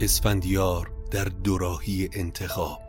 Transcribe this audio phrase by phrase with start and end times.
[0.00, 2.82] اسفندیار در دوراهی انتخاب.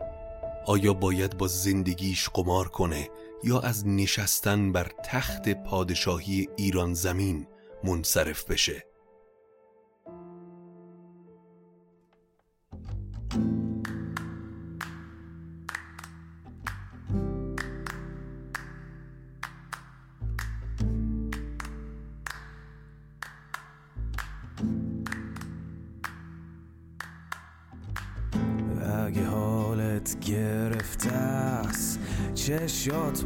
[0.67, 3.09] آیا باید با زندگیش قمار کنه
[3.43, 7.47] یا از نشستن بر تخت پادشاهی ایران زمین
[7.83, 8.83] منصرف بشه؟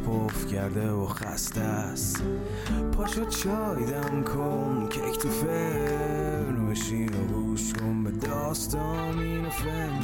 [0.00, 2.22] چشات پف کرده و خسته است.
[2.92, 10.00] پاشو چای دم کن کیک تو فرن بشین و گوش کن به داستان این فن.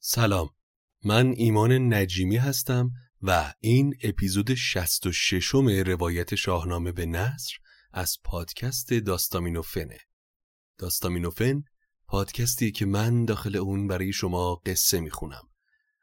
[0.00, 0.57] سلام.
[1.04, 2.90] من ایمان نجیمی هستم
[3.22, 7.54] و این اپیزود 66 م روایت شاهنامه به نصر
[7.92, 9.98] از پادکست داستامینوفنه.
[10.78, 11.62] داستامینوفن
[12.06, 15.48] پادکستی که من داخل اون برای شما قصه می‌خونم.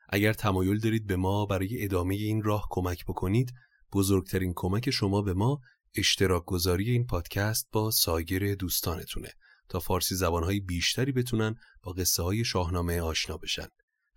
[0.10, 3.54] اگر تمایل دارید به ما برای ادامه این راه کمک بکنید
[3.94, 5.60] بزرگترین کمک شما به ما
[5.96, 9.30] اشتراک گذاری این پادکست با سایر دوستانتونه
[9.70, 13.68] تا فارسی زبانهای بیشتری بتونن با قصه های شاهنامه آشنا بشن.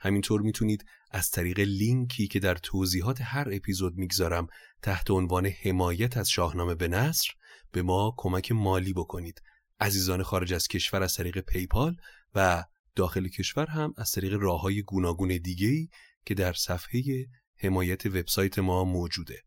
[0.01, 4.47] همینطور می‌تونید از طریق لینکی که در توضیحات هر اپیزود می‌گذارم
[4.83, 7.29] تحت عنوان حمایت از شاهنامه به نصر
[7.73, 9.43] به ما کمک مالی بکنید.
[9.81, 11.97] عزیزان خارج از کشور از طریق پیپال
[12.35, 15.91] و داخل کشور هم از طریق راه های گوناگون دیگهی
[16.27, 17.27] که در صفحه
[17.57, 19.43] حمایت وبسایت ما موجوده.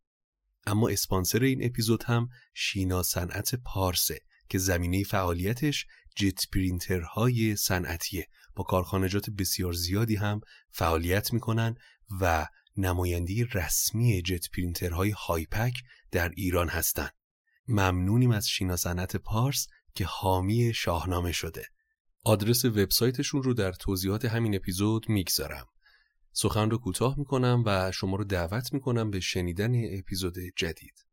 [0.66, 5.86] اما اسپانسر این اپیزود هم شینا صنعت پارسه که زمینه فعالیتش
[6.16, 8.28] جت پرینترهای صنعتیه.
[8.56, 11.76] با کارخانجات بسیار زیادی هم فعالیت می‌کنن
[12.22, 12.48] و
[12.78, 15.74] نماینده‌ی رسمی جت پرینترهای هایپک
[16.12, 17.12] در ایران هستند.
[17.68, 21.66] ممنونیم از شینا صنعت پارس که حامی شاهنامه شده.
[22.24, 25.66] آدرس وبسایتشون رو در توضیحات همین اپیزود می‌گذارم.
[26.32, 31.06] سخن رو کوتاه می‌کنم و شما رو دعوت می‌کنم به شنیدن اپیزود جدید.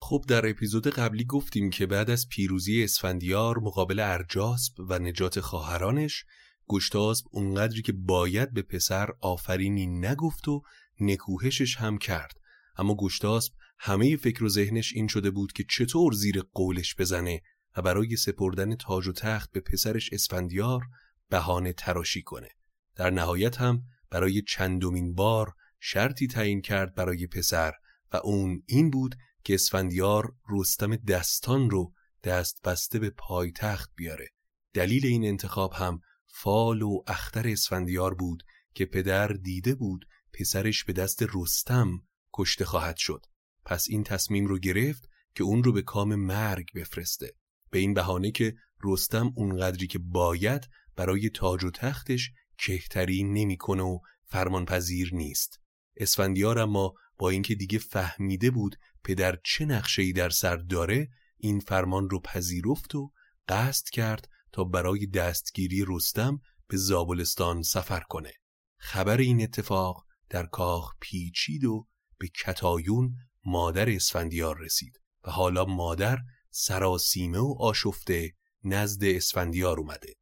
[0.00, 6.24] خب در اپیزود قبلی گفتیم که بعد از پیروزی اسفندیار مقابل ارجاسب و نجات خواهرانش
[6.68, 10.62] گشتاسب اونقدری که باید به پسر آفرینی نگفت و
[11.00, 12.32] نکوهشش هم کرد.
[12.76, 17.40] اما گشتاسب همه فکر و ذهنش این شده بود که چطور زیر قولش بزنه
[17.76, 20.82] و برای سپردن تاج و تخت به پسرش اسفندیار
[21.28, 22.48] بهانه تراشی کنه.
[22.96, 27.72] در نهایت هم برای چندمین بار شرطی تعیین کرد برای پسر
[28.12, 29.14] و اون این بود
[29.48, 31.92] که اسفندیار رستم دستان رو
[32.24, 34.28] دست بسته به پایتخت بیاره.
[34.74, 38.42] دلیل این انتخاب هم فال و اختر اسفندیار بود
[38.74, 41.90] که پدر دیده بود پسرش به دست رستم
[42.34, 43.26] کشته خواهد شد.
[43.64, 47.32] پس این تصمیم رو گرفت که اون رو به کام مرگ بفرسته.
[47.70, 48.54] به این بهانه که
[48.84, 55.60] رستم اونقدری که باید برای تاج و تختش کهتری نمی‌کنه و فرمانپذیر نیست.
[55.96, 58.76] اسفندیار اما با اینکه دیگه فهمیده بود
[59.08, 63.12] پدر چه نقشه‌ای در سر داره این فرمان رو پذیرفت و
[63.48, 68.32] قصد کرد تا برای دستگیری رستم به زابلستان سفر کنه.
[68.78, 71.86] خبر این اتفاق در کاخ پیچید و
[72.18, 73.14] به کتایون
[73.44, 76.18] مادر اسفندیار رسید و حالا مادر
[76.50, 78.32] سراسیمه و آشفته
[78.64, 80.14] نزد اسفندیار اومده.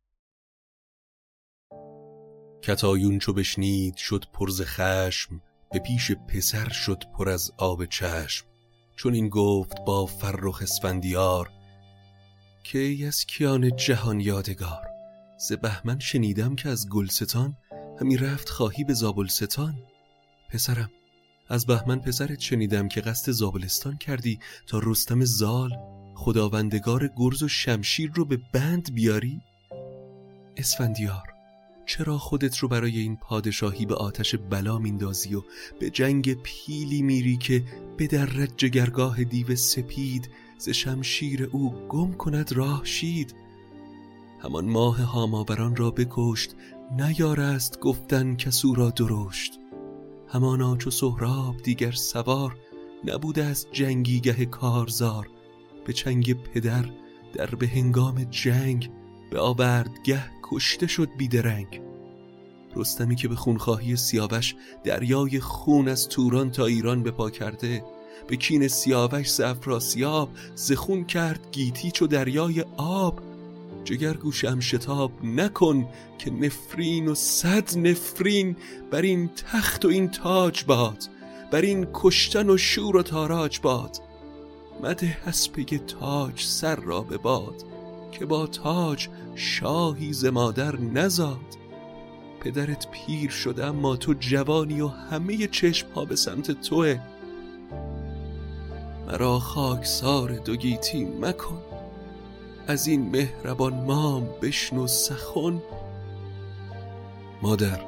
[2.63, 5.43] کتایون چو بشنید شد پرز خشم
[5.73, 8.56] به پیش پسر شد پر از آب چشم.
[8.97, 11.51] چون این گفت با فرخ اسفندیار
[12.65, 14.87] که ای از کیان جهان یادگار؟
[15.39, 17.57] ز بهمن شنیدم که از گلستان
[18.01, 19.75] همی رفت خواهی به زابلستان.
[20.51, 20.91] پسرم
[21.49, 25.71] از بهمن پسرت شنیدم که قصد زابلستان کردی تا رستم زال
[26.15, 29.41] خداوندگار گرز و شمشیر رو به بند بیاری.
[30.57, 31.36] اسفندیار
[31.87, 35.43] چرا خودت رو برای این پادشاهی به آتش بلا میندازی و
[35.81, 37.65] به جنگ پیلی میری که
[37.97, 43.35] به درد جگرگاه دیو سپید ز شمشیر او گم کند راه شید؟
[44.43, 46.55] همان ماه هاماوران را بکشت
[46.99, 49.59] نیارست گفتن کسو را درشت.
[50.29, 52.57] همانا چو سهراب دیگر سوار
[53.05, 55.29] نبوده از جنگیگه کارزار.
[55.85, 56.85] به چنگ پدر
[57.33, 58.91] در به هنگام جنگ
[59.31, 61.81] به آوردگه کشته شد بیدرنگ.
[62.77, 64.55] رستمی که به خونخواهی سیاوش
[64.85, 67.85] دریای خون از توران تا ایران به پا کرده
[68.29, 73.21] به کین سیاوش زفراسیاب زخون کرد گیتی چو دریای آب.
[73.85, 75.89] جگر گوشم شتاب نکن
[76.19, 78.57] که نفرین و صد نفرین
[78.91, 81.05] بر این تخت و این تاج باد
[81.51, 83.97] بر این کشتن و شور و تاراج باد.
[84.83, 85.17] مده
[85.55, 87.76] پی تاج سر را به باد.
[88.13, 91.57] که با تاج شاهی ز مادر نزاد.
[92.41, 96.99] پدرت پیر شده اما تو جوانی و همه چشم ها به سمت توه.
[99.07, 101.63] مرا خاکسار دو گیتی مکن.
[102.67, 105.63] از این مهربان مام بشنو سخن.
[107.43, 107.81] مادر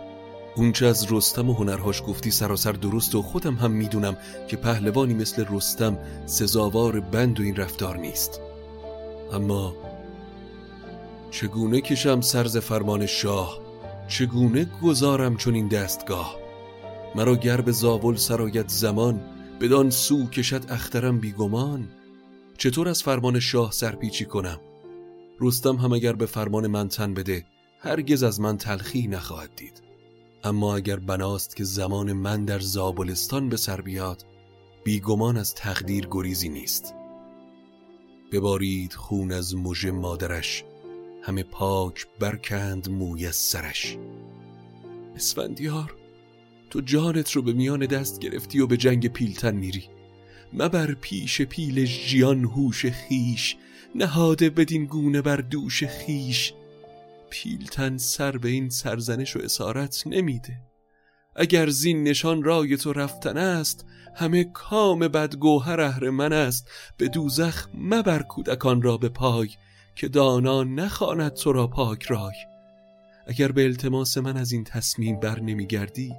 [0.56, 4.16] اونچه از رستم و هنرهاش گفتی سراسر درست و خودم هم می‌دونم
[4.48, 8.40] که پهلوانی مثل رستم سزاوار بند و این رفتار نیست.
[9.32, 9.74] اما
[11.30, 13.58] چگونه کشم سرز فرمان شاه؟
[14.08, 16.36] چگونه گذارم چون این دستگاه؟
[17.14, 19.20] مرا گرب زاول سرایت زمان
[19.60, 21.88] بدان سو کشد اخترم بیگمان.
[22.58, 24.60] چطور از فرمان شاه سرپیچی کنم؟
[25.40, 27.44] رستم هم اگر به فرمان من تن بده
[27.80, 29.82] هرگز از من تلخی نخواهد دید.
[30.44, 34.24] اما اگر بناست که زمان من در زابلستان به سر بیاد
[34.84, 36.94] بیگمان از تقدیر گریزی نیست.
[38.32, 40.64] ببارید خون از مژه مادرش
[41.28, 43.96] همه پاک برکند موی از سرش.
[45.16, 45.94] اسفندیار
[46.70, 49.84] تو جانت رو به میان دست گرفتی و به جنگ پیلتن میری.
[50.52, 53.56] مبر پیش پیل جیان هوش خیش
[53.94, 56.52] نهاده بدین گونه بر دوش خیش.
[57.30, 60.60] پیلتن سر به این سرزنش و اسارت نمیده.
[61.36, 63.84] اگر زین نشان رای تو رفتن است
[64.16, 66.70] همه کام بدگوهر اهر است.
[66.96, 69.48] به دوزخ مبر کودکان را به پای.
[69.98, 72.34] که دانا نخواند تو را پاک رای.
[73.26, 76.14] اگر به التماس من از این تصمیم بر نمیگردی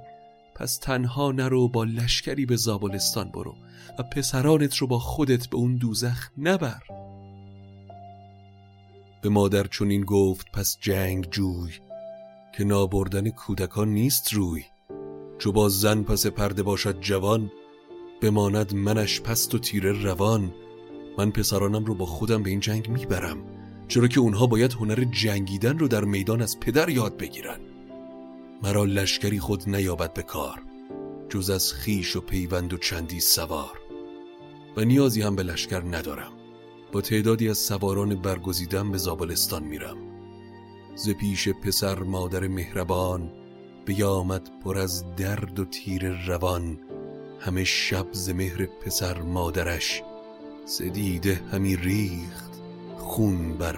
[0.54, 3.54] پس تنها نرو با لشکری به زابلستان برو
[3.98, 6.82] و پسرانت رو با خودت به اون دوزخ نبر.
[9.22, 11.72] به مادر چنین گفت پس جنگ جوی
[12.56, 14.62] که نابردن کودکان نیست روی.
[15.38, 17.52] چو با زن پس پرده باشد جوان
[18.22, 20.54] بماند منش پست و تیره روان.
[21.18, 23.59] من پسرانم رو با خودم به این جنگ می‌برم.
[23.90, 27.60] چرا که اونها باید هنر جنگیدن رو در میدان از پدر یاد بگیرن.
[28.62, 30.62] مرا لشکری خود نیابد به کار
[31.28, 33.80] جز از خیش و پیوند و چندی سوار.
[34.76, 36.32] و نیازی هم به لشکر ندارم.
[36.92, 39.96] با تعدادی از سواران برگزیدم به زابلستان میرم.
[40.94, 43.32] ز پیش پسر مادر مهربان
[43.86, 46.78] بیامد پر از درد و تیر روان.
[47.40, 50.02] همه شب ز مهر پسر مادرش
[50.66, 52.49] زدیده همی ریخت.
[53.10, 53.76] خون بر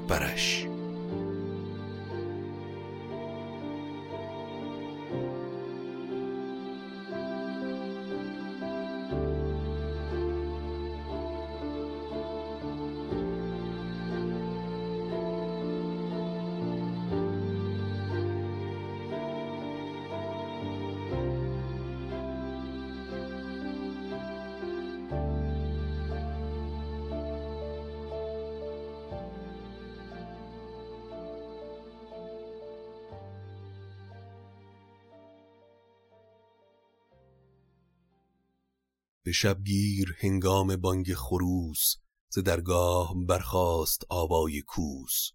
[39.32, 41.96] شبگیر هنگام بانگ خروس
[42.28, 45.30] ز درگاه برخاست آوای کوس.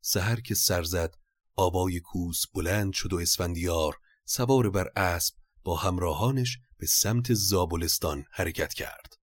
[0.00, 1.14] سهر که سر زد
[1.56, 5.34] آوای کوس بلند شد و اسفندیار سوار بر اسب
[5.64, 9.14] با همراهانش به سمت زابلستان حرکت کرد.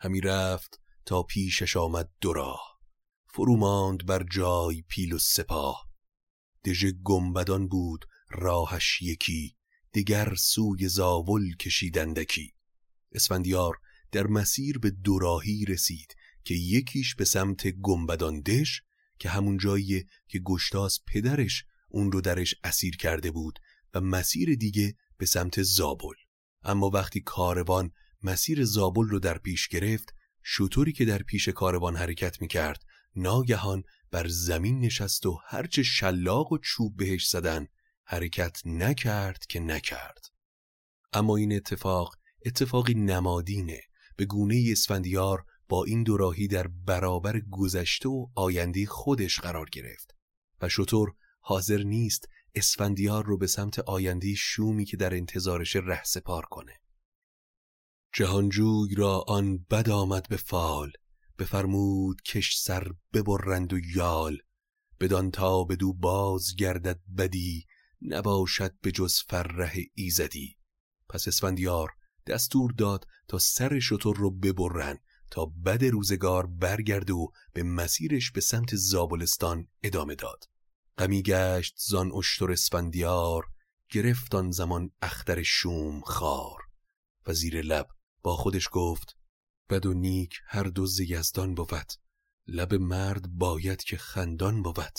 [0.00, 2.78] همی رفت تا پیشش آمد دو راه.
[3.34, 5.90] فرو ماند بر جای پیل و سپاه.
[6.64, 9.56] دژ گنبدان بود راهش یکی
[9.92, 12.54] دیگر سوی زاول کشیدندکی
[13.12, 13.76] اسفندیار
[14.12, 16.14] در مسیر به دوراهی رسید
[16.44, 18.82] که یکیش به سمت گنبدان دش
[19.18, 23.58] که همون جایی که گشتاس پدرش اون رو درش اسیر کرده بود
[23.94, 26.14] و مسیر دیگه به سمت زابل.
[26.62, 27.90] اما وقتی کاروان
[28.22, 32.84] مسیر زابل رو در پیش گرفت شطوری که در پیش کاروان حرکت می‌کرد
[33.16, 37.66] ناگهان بر زمین نشست و هرچه شلاق و چوب بهش زدن
[38.04, 40.24] حرکت نکرد که نکرد.
[41.12, 42.16] اما این اتفاق
[42.46, 43.80] اتفاقی نمادینه.
[44.16, 50.14] به گونه اسفندیار با این دوراهی در برابر گذشته و آینده خودش قرار گرفت.
[50.60, 56.46] و شطور حاضر نیست اسفندیار رو به سمت آینده شومی که در انتظارش ره سپار
[56.46, 56.80] کنه.
[58.14, 60.92] جهانجوی را آن بد آمد به فال.
[61.38, 64.38] بفرمود کش سر ببرند و یال.
[65.00, 67.66] بدان تا بدو باز گردد بدی
[68.02, 70.56] نباشد به جز فرح ایزدی.
[71.08, 71.90] پس اسفندیار
[72.26, 74.98] دستور داد تا سر شطور رو ببرن
[75.30, 80.44] تا بد روزگار برگرد و به مسیرش به سمت زابلستان ادامه داد.
[80.98, 83.44] غمی گشت زان اشتر اسفندیار
[83.90, 86.60] گرفت آن زمان اختر شوم خار.
[87.26, 87.88] و زیر لب
[88.22, 89.16] با خودش گفت
[89.70, 91.92] بد و نیک هر دو یزدان بود
[92.46, 94.98] لب مرد باید که خندان بود.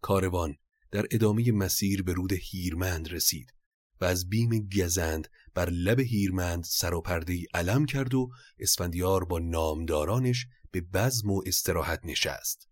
[0.00, 0.56] کاروان
[0.90, 3.54] در ادامه مسیر به رود هیرمند رسید.
[4.00, 9.38] و از بیم گزند بر لب هیرمند سر و پرده علم کرد و اسفندیار با
[9.38, 12.68] نامدارانش به بزم و استراحت نشست.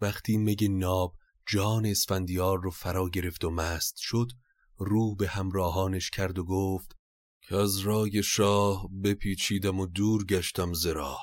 [0.00, 1.16] وقتی مگ ناب
[1.46, 4.32] جان اسفندیار رو فرا گرفت و مست شد
[4.78, 6.96] رو به همراهانش کرد و گفت
[7.42, 11.18] که از رای شاه بپیچیدم و دور گشتم زرا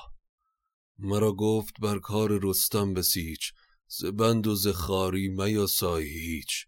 [0.98, 3.52] مرا گفت بر کار رستم بسیچ
[3.86, 6.66] ز بند و ز خاری میاسای هیچ.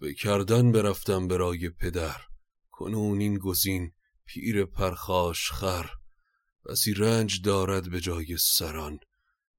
[0.00, 2.20] به کردن برفتم برای پدر.
[2.70, 3.92] کنون این گزین
[4.24, 5.90] پیر پرخاش خر.
[6.66, 8.98] بسی رنج دارد به جای سران.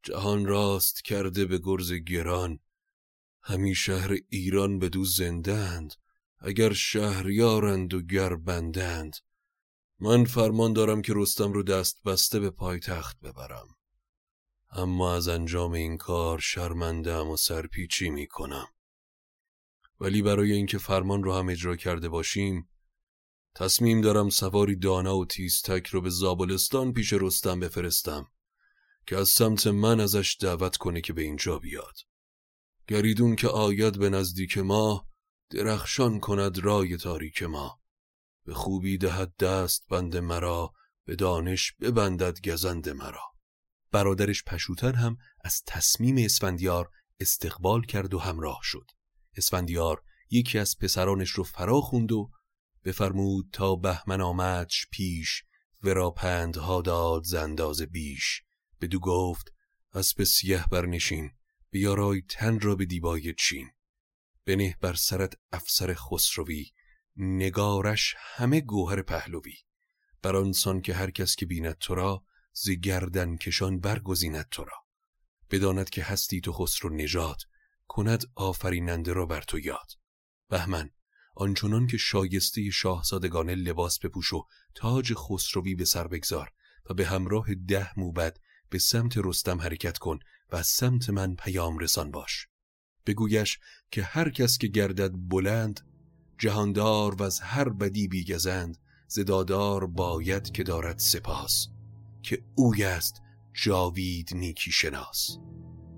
[0.04, 2.60] جهان راست کرده به گرز گران.
[3.42, 5.94] همی شهر ایران به دو زندند.
[6.40, 9.16] اگر شهریارند و گر بندند.
[10.00, 13.68] من فرمان دارم که رستم رو دست بسته به پایتخت ببرم.
[14.72, 18.68] اما از انجام این کار شرمندم و سرپیچی می کنم
[20.02, 22.70] ولی برای اینکه فرمان رو هم اجرا کرده باشیم
[23.56, 28.28] تصمیم دارم سواری دانا و تیزتک رو به زابلستان پیش رستم بفرستم
[29.08, 31.96] که از سمت من ازش دعوت کنه که به اینجا بیاد.
[32.88, 35.08] گریدون که آید به نزدیک ما
[35.50, 37.80] درخشان کند رای تاریک ما.
[38.46, 40.74] به خوبی دهد دست بند مرا
[41.06, 43.24] به دانش ببندد گزند مرا.
[43.92, 46.90] برادرش پشوتن هم از تصمیم اسفندیار
[47.20, 48.92] استقبال کرد و همراه شد.
[49.38, 52.32] اسفندیار یکی از پسرانش رو فرا خوند و
[52.84, 55.44] بفرمود تا بهمن آمدش پیش
[55.84, 58.42] ورا پندها داد زنداز بیش.
[58.82, 59.54] بدو گفت
[59.94, 61.32] اسب سیه برنشین
[61.70, 63.72] بیارای تن را به دیبای چین.
[64.46, 66.72] بنه بر سرت افسر خسروی
[67.18, 69.56] نگارش همه گوهر پهلوی.
[70.22, 72.24] بر آنسان که هر کس که بیند تو را
[72.54, 74.78] ز گردن کشان برگزیند تو را.
[75.52, 77.42] بداند که هستی تو خسرو نژاد
[77.92, 79.92] کند آفریننده را بر تو یاد.
[80.50, 80.90] بهمن
[81.36, 84.46] آنچنان که شایسته شاهزادگانه لباس بپوش و
[84.76, 86.50] تاج خسروی به سر بگذار
[86.90, 88.38] و به همراه ده موبد
[88.70, 90.20] به سمت رستم حرکت کن
[90.52, 92.48] و سمت من پیام رسان باش.
[93.06, 93.60] بگویش
[93.92, 95.82] که هر کس که گردد بلند
[96.38, 101.68] جهاندار و از هر بدی بیگزند زدادار باید که دارد سپاس
[102.24, 103.22] که اوی است
[103.54, 105.38] جاوید نیکی شناس.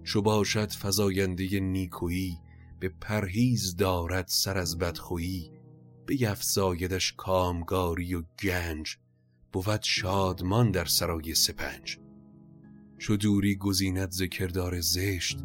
[0.03, 2.37] چو باشد فزاینده نیکویی
[2.79, 5.51] به پرهیز دارد سر از بدخویی.
[6.05, 8.97] به یفزایدش کامگاری و گنج
[9.51, 11.97] بود شادمان در سرای سپنج.
[12.97, 15.39] چو دوری گزیند ذکردار زشت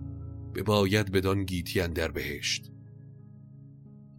[0.53, 2.73] به باید بدان گیتی اندر بهشت.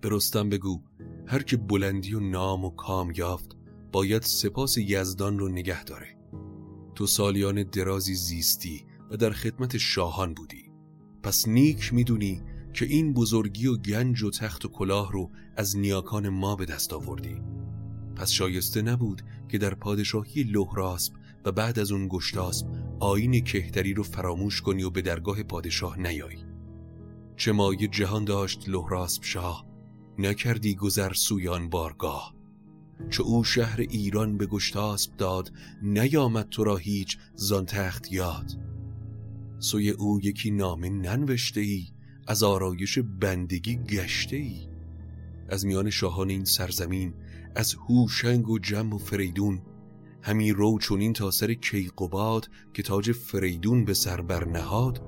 [0.01, 0.83] به رستم بگو
[1.27, 3.57] هر که بلندی و نام و کام یافت
[3.91, 6.17] باید سپاس یزدان رو نگه داره.
[6.95, 10.71] تو سالیان درازی زیستی و در خدمت شاهان بودی.
[11.23, 12.41] پس نیک می‌دونی
[12.73, 16.93] که این بزرگی و گنج و تخت و کلاه رو از نیاکان ما به دست
[16.93, 17.41] آوردی.
[18.15, 21.13] پس شایسته نبود که در پادشاهی لهراسب
[21.45, 22.67] و بعد از اون گشتاسب
[22.99, 26.45] آین کهتری رو فراموش کنی و به درگاه پادشاه نیایی
[27.37, 29.65] چه مایه جهان داشت لهراسب شاه
[30.17, 32.35] نکردی گذر سویان بارگاه.
[33.09, 35.51] چه او شهر ایران به گشتاسب داد
[35.81, 38.68] نیامد تو را هیچ زان تخت یاد.
[39.59, 41.87] سوی او یکی نامه ننوشته ای
[42.27, 44.69] از آرایش بندگی گشته ای
[45.49, 47.13] از میان شاهان این سرزمین
[47.55, 49.61] از هوشنگ و جم و فریدون.
[50.21, 55.01] همی رو چونین تا سر کیقوباد که تاج فریدون به سر برنهاد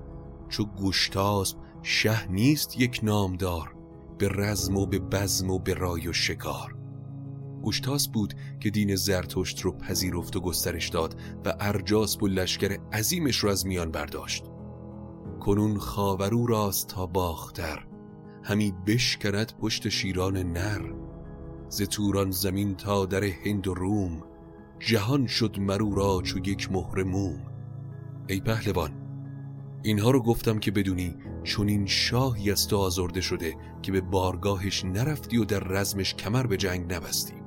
[0.50, 3.76] چو گشتاسب شه نیست یک نامدار
[4.18, 6.81] به رزم و به بزم و به رای و شکار.
[7.62, 11.16] گشتاس بود که دین زرتشت رو پذیرفت و گسترش داد
[11.46, 14.44] و ارجاس و لشکر عظیمش رو از میان برداشت.
[15.40, 17.88] کنون خاورو راست تا باختر
[18.44, 20.94] همی بشکند پشت شیران نر.
[21.70, 24.24] ز توران زمین تا در هند و روم
[24.80, 27.40] جهان شد مرو را چو یک مهر موم.
[28.28, 28.92] ای پهلوان
[29.84, 34.86] اینها رو گفتم که بدونی چون این شاهی از تو آزرده شده که به بارگاهش
[34.86, 37.41] نرفتی و در رزمش کمر به جنگ نبستی.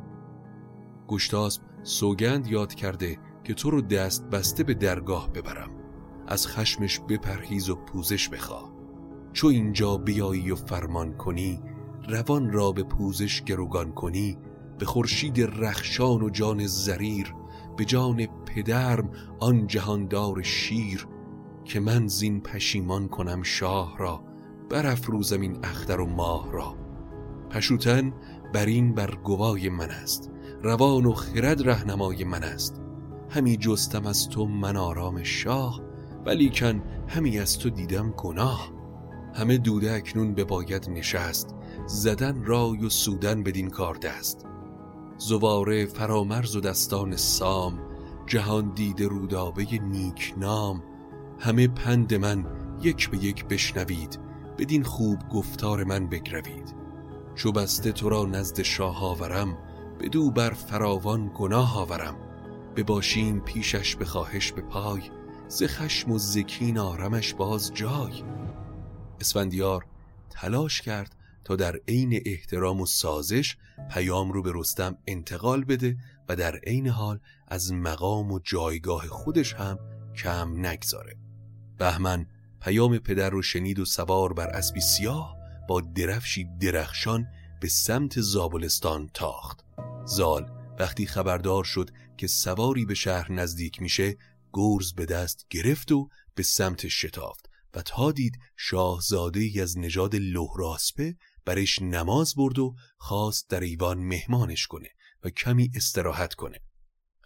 [1.14, 5.71] گشتاسب سوگند یاد کرده که تو رو دست بسته به درگاه ببرم.
[6.26, 8.73] از خشمش بپرهیز و پوزش بخوا
[9.33, 11.62] چو اینجا بیایی و فرمان کنی
[12.09, 14.38] روان را به پوزش گروگان کنی
[14.78, 17.35] به خورشید رخشان و جان زریر
[17.76, 21.06] به جان پدرم آن جهاندار شیر
[21.64, 24.25] که من زین پشیمان کنم شاه را
[24.71, 26.76] برافروزم این اختر و ماه را.
[27.50, 28.12] پشوتن
[28.52, 30.34] بر این بر گوای من است.
[30.64, 32.80] روان و خرد رهنمای من است.
[33.30, 35.80] همی جستم از تو من آرام شاه
[36.26, 38.73] ولیکن همی از تو دیدم گناه.
[39.35, 41.54] همه دوده اکنون به باید نشست
[41.87, 44.47] زدن رای و سودن بدین کار دست.
[45.18, 47.78] زواره فرامرز و دستان سام
[48.26, 50.83] جهان دیده رودابه نیک نام.
[51.38, 52.47] همه پند من
[52.83, 54.18] یک به یک بشنوید
[54.59, 56.75] بدین خوب گفتار من بگروید.
[57.35, 59.59] چو بسته تو را نزد شاه آورم
[60.04, 62.16] بدو بر فراوان گناه آورم.
[62.76, 65.02] بباشیم پیشش به خواهش به پای
[65.49, 68.23] ز خشم و زکین آرمش باز جای.
[69.20, 69.87] اسفندیار
[70.30, 73.56] تلاش کرد تا در عین احترام و سازش
[73.90, 75.96] پیام رو به رستم انتقال بده
[76.28, 79.78] و در عین حال از مقام و جایگاه خودش هم
[80.16, 81.16] کم نگذاره.
[81.78, 82.26] بهمن
[82.61, 85.37] پیام پدر رو شنید و سوار بر اسبی سیاه
[85.68, 87.26] با درفشی درخشان
[87.61, 89.64] به سمت زابلستان تاخت.
[90.06, 94.16] زال وقتی خبردار شد که سواری به شهر نزدیک میشه
[94.52, 100.16] گرز به دست گرفت و به سمت شتافت و تا دید شاهزاده ای از نژاد
[100.16, 104.88] لهراسپه برش نماز برد و خواست در ایوان مهمانش کنه
[105.25, 106.61] و کمی استراحت کنه.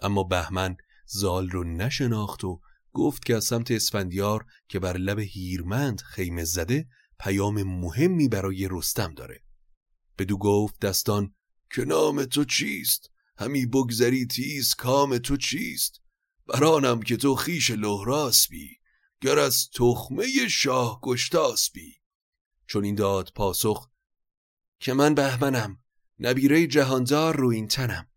[0.02, 2.60] اما بهمن زال رو نشناخت و
[2.92, 6.88] گفت که از سمت اسفندیار که بر لب هیرمند خیمه زده
[7.20, 9.42] پیام مهمی برای رستم داره.
[10.18, 11.34] بدو گفت دستان
[11.70, 16.00] که نام تو چیست؟ همی بگذری تیز کام تو چیست؟
[16.46, 18.78] برانم که تو خیش لهراس بی
[19.20, 21.94] گر از تخمه شاه گشتاس بی
[22.66, 23.88] چون این داد پاسخ
[24.80, 25.78] که من بهمنم
[26.20, 28.08] نبیره جهاندار رو این تنم.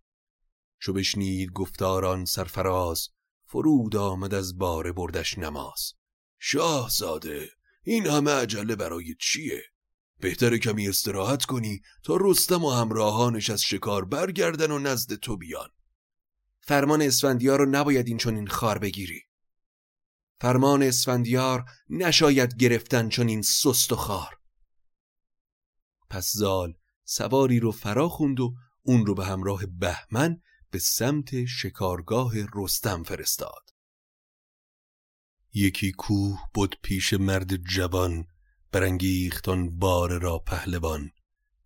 [0.80, 3.10] چو بشنید گفتاران سرفراز
[3.46, 5.94] فرود آمد از باره بردش نماز.
[6.40, 7.50] شاهزاده
[7.84, 9.64] این همه عجله برای چیه؟
[10.22, 15.70] بهتره کمی استراحت کنی تا رستم و همراهانش از شکار برگردن و نزد تو بیان.
[16.62, 19.22] فرمان اسفندیار رو نباید این چون این خار بگیری.
[20.42, 24.38] فرمان اسفندیار نشاید گرفتن چون این سست و خار.
[26.10, 32.34] پس زال سواری رو فرا خوند و اون رو به همراه بهمن به سمت شکارگاه
[32.54, 33.70] رستم فرستاد.
[35.54, 38.28] یکی کوه بود پیش مرد جوان
[38.72, 41.12] برانگیختان بار را پهلوان.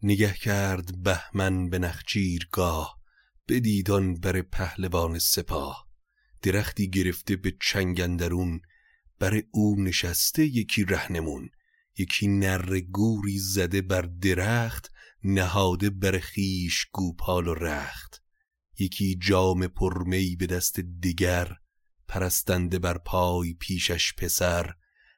[0.04, 3.00] نگه کرد بهمن به نخچیرگاه
[3.48, 5.88] بدیدان بر پهلوان سپاه.
[6.41, 8.62] درختی گرفته به چنگندرون
[9.20, 11.50] بر او نشسته یکی رهنمون.
[11.98, 14.91] یکی نر گوری زده بر درخت
[15.24, 18.24] نهاده بر خیش گوپال و رخت.
[18.80, 21.56] یکی جام پرمی به دست دیگر
[22.08, 24.74] پرستنده بر پای پیشش پسر.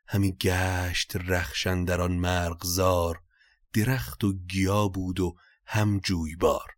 [0.08, 3.22] همی گشت رخشن در آن مرغزار
[3.74, 6.72] درخت و گیا بود و هم جویبار.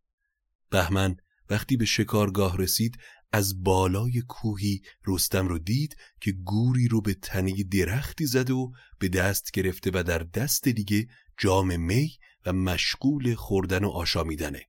[0.70, 1.18] بهمن
[1.50, 2.98] وقتی به شکارگاه رسید
[3.32, 9.10] از بالای کوهی رستم رو دید که گوری رو به تنه درختی زده و به
[9.10, 14.66] دست گرفته و در دست دیگه جام می و مشغول خوردن و آشامیدنه.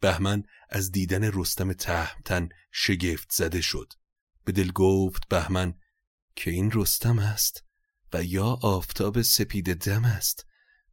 [0.00, 3.92] بهمن از دیدن رستم تهمتن شگفت زده شد.
[4.44, 5.74] به دل گفت بهمن
[6.36, 7.67] که این رستم است؟
[8.12, 10.46] و یا آفتاب سپید دم است.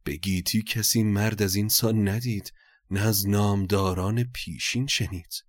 [0.04, 2.52] به گیتی کسی مرد از این سان ندید
[2.90, 5.44] نه از نامداران پیشین شنید.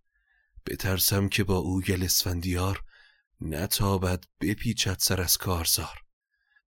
[0.66, 2.84] بترسم که با او گل اسفندیار
[3.42, 6.00] نتابد بپیچد سر از کارزار.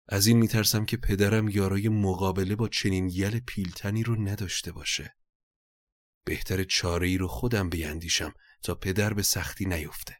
[0.08, 5.16] از این میترسم که پدرم یارای مقابله با چنین یل پیلتنی رو نداشته باشه.
[6.24, 10.16] بهتر چاره ای رو خودم بیندیشم تا پدر به سختی نیفته.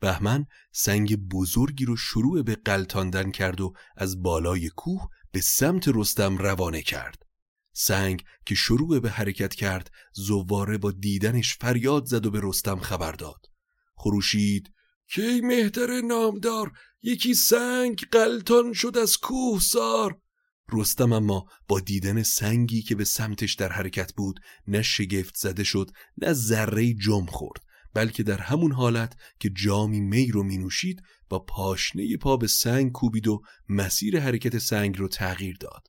[0.00, 6.36] بهمن سنگ بزرگی رو شروع به قلتاندن کرد و از بالای کوه به سمت رستم
[6.36, 7.22] روانه کرد.
[7.72, 13.12] سنگ که شروع به حرکت کرد زواره با دیدنش فریاد زد و به رستم خبر
[13.12, 13.46] داد.
[13.96, 14.72] خروشید
[15.14, 20.20] کی مهتر نامدار یکی سنگ قلتان شد از کوه سار.
[20.72, 25.90] رستم اما با دیدن سنگی که به سمتش در حرکت بود نه شگفت زده شد
[26.16, 27.62] نه ذره جم خورد.
[27.98, 32.92] بلکه در همون حالت که جامی می رو می نوشید با پاشنه پا به سنگ
[32.92, 35.86] کوبید و مسیر حرکت سنگ رو تغییر داد.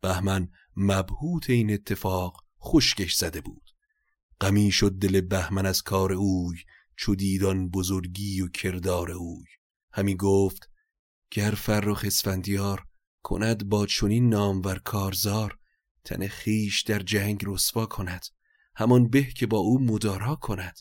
[0.00, 3.70] بهمن مبهوت این اتفاق خشکش زده بود.
[4.40, 6.58] غمی شد دل بهمن از کار اوی
[6.96, 9.46] چو دیدان بزرگی و کردار اوی.
[9.92, 10.70] همی گفت
[11.30, 12.86] گر فرخ اسفندیار
[13.22, 15.58] کند با چنین نامور کارزار
[16.04, 18.26] تن خیش در جنگ رسوا کند.
[18.74, 20.78] همان به که با او مدارا کند.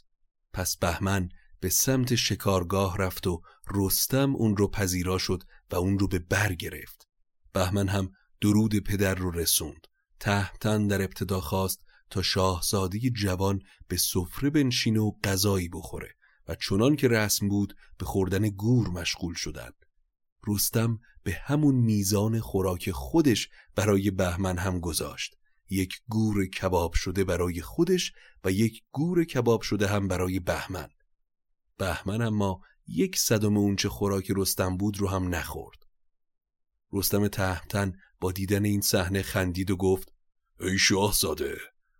[0.58, 3.42] پس بهمن به سمت شکارگاه رفت و
[3.72, 7.08] رستم اون رو پذیرا شد و اون رو به بر گرفت.
[7.54, 9.88] بهمن هم درود پدر رو رسوند.
[10.20, 16.16] تحتن در ابتدا خواست تا شاهزاده جوان به سفره بنشینه و غذایی بخوره
[16.48, 19.86] و چنان که رسم بود به خوردن گور مشغول شدند.
[20.48, 25.36] رستم به همون میزان خوراک خودش برای بهمن هم گذاشت.
[25.70, 30.90] یک گور کباب شده برای خودش و یک گور کباب شده هم برای بهمن
[31.78, 35.78] بهمن اما یک صدم اونچه خوراک رستم بود رو هم نخورد
[36.94, 40.14] رستم تهمتن با دیدن این صحنه خندید و گفت
[40.60, 41.58] ای شاهزاده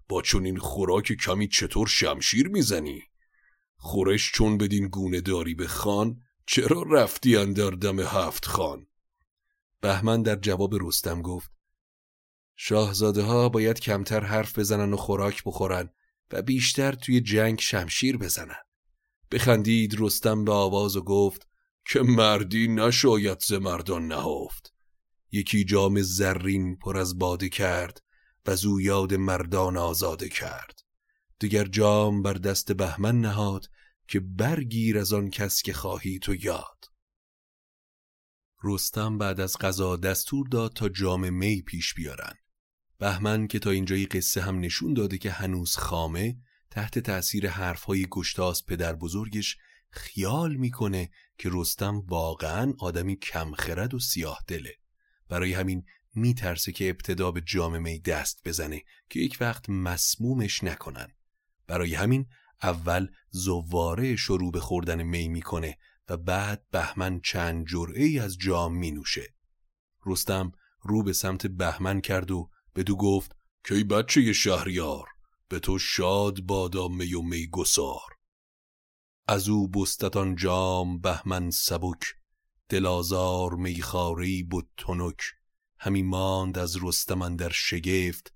[0.10, 3.04] با چون این خوراک کمی چطور شمشیر می‌زنی؟
[3.76, 8.88] خورش چون بدین گونه داری به خان چرا رفتی اندر دم هفت خان؟
[9.82, 11.52] بهمن در جواب رستم گفت
[12.60, 15.90] شاهزاده ها باید کمتر حرف بزنن و خوراک بخورن
[16.32, 18.64] و بیشتر توی جنگ شمشیر بزنن.
[19.32, 21.48] بخندید رستم به آواز و گفت
[21.86, 24.74] که مردی نشاید ز مردان نهفت.
[25.32, 28.04] یکی جام زرین پر از باده کرد
[28.46, 30.80] و زو یاد مردان آزاده کرد.
[31.40, 33.66] دیگر جام بر دست بهمن نهاد
[34.08, 36.86] که برگیر از آن کس که خواهی تو یاد.
[38.64, 42.34] رستم بعد از غذا دستور داد تا جام می پیش بیارن.
[43.00, 46.38] بهمن که تا اینجای قصه هم نشون داده که هنوز خامه
[46.72, 49.58] تحت تأثیر حرفهای گشتاس پدر بزرگش
[49.90, 54.76] خیال می‌کنه که رستم واقعا آدمی کمخرد و سیاه دله
[55.30, 61.08] برای همین میترسه که ابتدا به جام می دست بزنه که یک وقت مسمومش نکنن.
[61.68, 62.26] برای همین
[62.64, 65.78] اول زواره شروع به خوردن می می‌کنه
[66.10, 69.34] و بعد بهمن چند جرعه ای از جام می نوشه.
[70.06, 75.08] رستم رو به سمت بهمن کرد و بدو گفت که ای بچه شهریار؟
[75.48, 78.14] به تو شاد بادا می و می گسار.
[79.28, 82.16] از او بستتان جام بهمن سبک
[82.70, 85.22] دلازار میخاری بود تنک.
[85.78, 88.34] همی ماند از رستمن در شگفت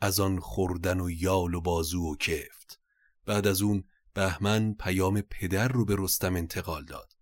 [0.00, 2.80] از آن خوردن و یال و بازو و کفت.
[3.24, 7.12] بعد از اون بهمن پیام پدر رو به رستم انتقال داد.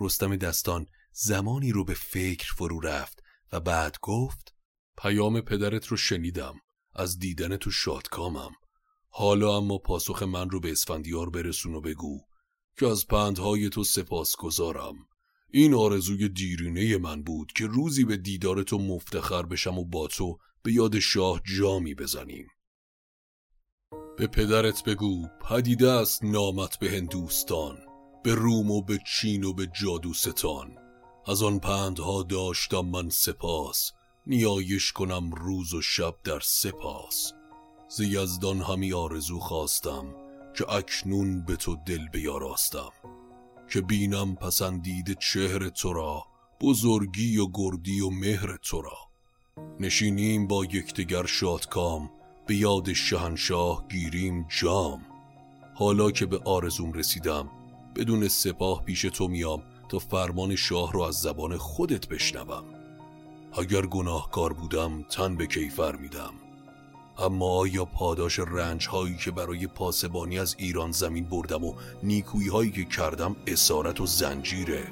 [0.00, 3.22] رستم دستان زمانی رو به فکر فرو رفت
[3.52, 4.53] و بعد گفت
[4.98, 6.54] پیام پدرت رو شنیدم.
[6.94, 8.50] از دیدن تو شادکامم.
[9.08, 12.20] حالا اما پاسخ من رو به اسفندیار برسون و بگو
[12.78, 14.94] که از پندهای تو سپاس گذارم
[15.50, 20.38] این آرزوی دیرینه من بود که روزی به دیدار تو مفتخر بشم و با تو
[20.62, 22.46] به یاد شاه جامی بزنیم.
[24.16, 27.78] به پدرت بگو پدیده است نامت به هندوستان
[28.24, 30.76] به روم و به چین و به جادوستان.
[31.26, 33.92] از آن پندها داشتم من سپاس.
[34.26, 37.32] نیایش کنم روز و شب در سپاس.
[37.88, 40.14] زیزدان همی آرزو خواستم
[40.56, 42.90] که اکنون به تو دل بیاراستم.
[43.72, 46.24] که بینم پسندید چهر تو را
[46.60, 48.98] بزرگی و گردی و مهر تو را.
[49.80, 52.10] نشینیم با یکدیگر شادکام
[52.46, 55.06] به یاد شهنشاه گیریم جام.
[55.74, 57.50] حالا که به آرزوم رسیدم
[57.96, 62.73] بدون سپاه پیش تو میام تا فرمان شاه رو از زبان خودت بشنوم.
[63.58, 66.34] اگر گناهکار بودم تن به کیفر میدم.
[67.18, 72.70] اما آیا پاداش رنج هایی که برای پاسبانی از ایران زمین بردم و نیکویی هایی
[72.70, 74.86] که کردم اسارت و زنجیره.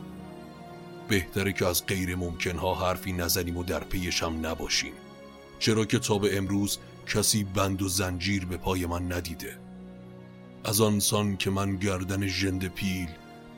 [1.08, 4.92] بهتره که از غیر ممکن ها حرفی نزنیم و در پیش هم نباشیم
[5.58, 9.58] چرا که تا به امروز کسی بند و زنجیر به پای من ندیده.
[10.64, 13.08] از آنسان که من گردن ژند پیل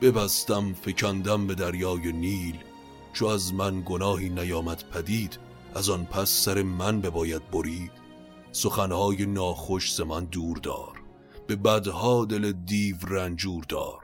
[0.01, 2.55] ببستم فکندم به دریای نیل
[3.15, 5.39] چو از من گناهی نیامد پدید
[5.75, 7.91] از آن پس سر من بباید برید.
[8.51, 11.01] سخنهای ناخوش ز من دور دار
[11.47, 13.99] به بدها دل دیو رنجور دار.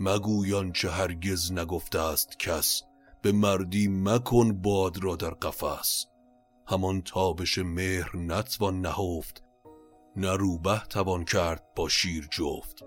[0.00, 2.82] مگویان چه هرگز نگفته است کس
[3.22, 6.06] به مردی مکن باد را در قفس.
[6.66, 9.42] همان تابش مهر نتوان نهفت
[10.16, 12.84] نه روبه توان کرد با شیر جفت.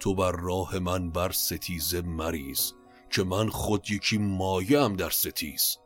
[0.00, 2.74] تو بر راه من بر ستیزه مریز
[3.10, 5.76] که من خود یکی مایم در ستیز.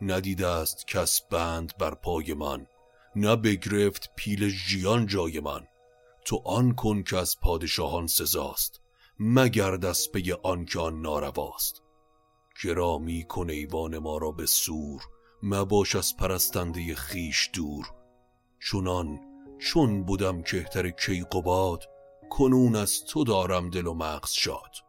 [0.00, 2.66] ندیده است کس بند بر پای من
[3.16, 5.66] نه بگرفت پیل ژیان جای من.
[6.24, 8.80] تو آن کن که از پادشاهان سزاست
[9.20, 11.82] مگرد از پی آن که آن نارواست
[12.64, 15.02] گرامی کن ایوان ما را به سور
[15.42, 17.86] مباش از پرستنده خیش دور.
[18.58, 19.20] چونان
[19.58, 21.84] چون بودم کهتر کیقباد
[22.30, 24.85] کنون از تو دارم دل و مغز شاد.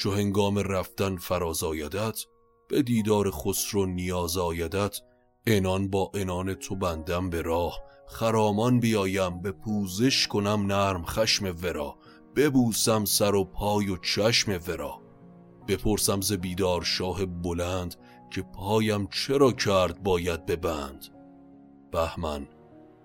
[0.00, 2.24] چو هنگام رفتن فراز آیدت
[2.68, 5.00] به دیدار خسرو نیاز آیدت
[5.46, 11.96] انان با انان تو بندم به راه خرامان بیایم به پوزش کنم نرم خشم ورا
[12.36, 15.00] ببوسم سر و پای و چشم ورا.
[15.68, 17.94] بپرسم ز بیدار شاه بلند
[18.30, 21.06] که پایم چرا کرد باید ببند.
[21.92, 22.48] بهمن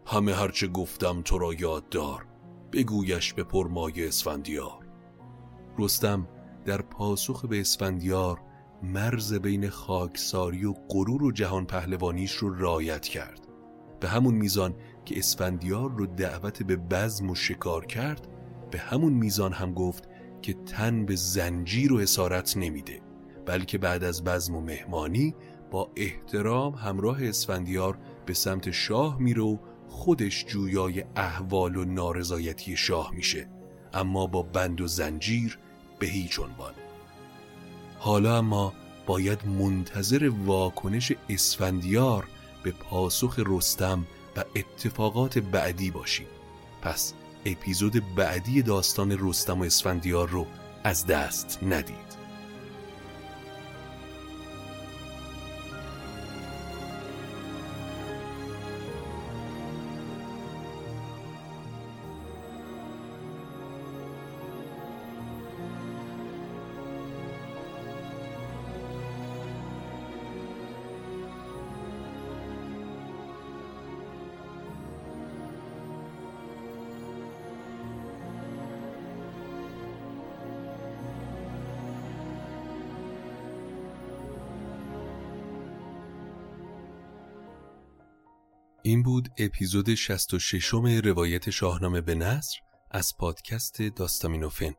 [0.05, 2.25] همه هرچه گفتم تو را یاد دار
[2.71, 4.85] بگویش به پرمایه اسفندیار.
[5.79, 6.27] رستم
[6.65, 8.41] در پاسخ به اسفندیار
[8.83, 13.47] مرز بین خاکساری و غرور و جهان پهلوانیش رو رایت کرد.
[13.99, 14.75] به همون میزان
[15.05, 18.27] که اسفندیار رو دعوت به بزم و شکار کرد
[18.71, 20.03] به همون میزان هم گفت
[20.41, 23.01] که تن به زنجیر و اسارت نمیده
[23.45, 25.35] بلکه بعد از بزم و مهمانی
[25.71, 33.11] با احترام همراه اسفندیار به سمت شاه میره و خودش جویای احوال و نارضایتی شاه
[33.15, 33.49] میشه.
[33.93, 35.59] اما با بند و زنجیر
[35.99, 36.73] به هیچ عنوان.
[37.99, 38.73] حالا اما
[39.05, 42.27] باید منتظر واکنش اسفندیار
[42.63, 44.05] به پاسخ رستم
[44.37, 46.27] و اتفاقات بعدی باشیم.
[46.81, 47.13] پس
[47.45, 50.47] اپیزود بعدی داستان رستم و اسفندیار رو
[50.83, 52.24] از دست ندید.
[89.37, 92.57] اپیزود 66 روایت شاهنامه به نصر
[92.91, 94.73] از پادکست داستامینوفن.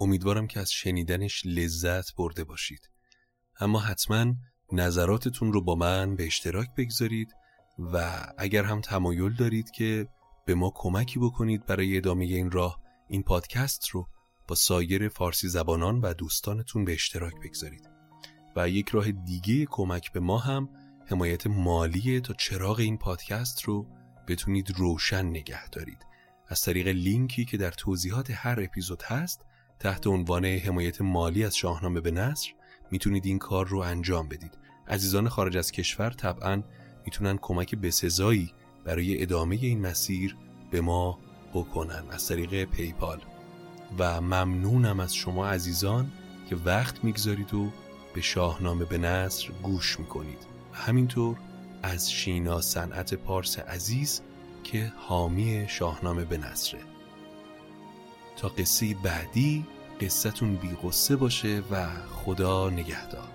[0.00, 2.90] امیدوارم که از شنیدنش لذت برده باشید.
[3.60, 4.34] اما حتما
[4.72, 7.28] نظراتتون رو با من به اشتراک بگذارید
[7.78, 10.08] و اگر هم تمایل دارید که
[10.46, 14.08] به ما کمکی بکنید برای ادامه این راه این پادکست رو
[14.48, 17.88] با سایر فارسی زبانان و دوستانتون به اشتراک بگذارید.
[18.56, 20.68] و یک راه دیگه کمک به ما هم
[21.06, 23.86] حمایت مالی تا چراغ این پادکست رو
[24.28, 26.06] بتونید روشن نگه دارید.
[26.48, 29.44] از طریق لینکی که در توضیحات هر اپیزود هست
[29.78, 32.48] تحت عنوان حمایت مالی از شاهنامه به نصر
[32.90, 34.58] می‌تونید این کار رو انجام بدید.
[34.88, 36.62] عزیزان خارج از کشور طبعا
[37.04, 38.52] می‌تونن کمک بسزایی
[38.84, 40.36] برای ادامه این مسیر
[40.70, 41.18] به ما
[41.54, 42.04] بکنن.
[42.10, 43.20] از طریق پیپال.
[43.98, 46.12] و ممنونم از شما عزیزان
[46.48, 47.70] که وقت می‌گذارید و
[48.14, 50.53] به شاهنامه به نصر گوش می‌کنید.
[50.74, 51.36] همینطور
[51.82, 54.20] از شینا صنعت پارس عزیز
[54.64, 56.80] که حامی شاهنامه به نصره
[58.36, 59.66] تا قصه بعدی
[60.00, 60.76] قصتون بی
[61.16, 63.33] باشه و خدا نگهدار.